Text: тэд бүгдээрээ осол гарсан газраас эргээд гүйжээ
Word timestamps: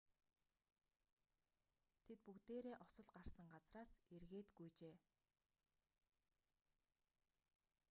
тэд 2.05 2.19
бүгдээрээ 2.25 2.75
осол 2.85 3.07
гарсан 3.15 3.45
газраас 3.53 3.91
эргээд 4.15 4.47
гүйжээ 4.57 4.95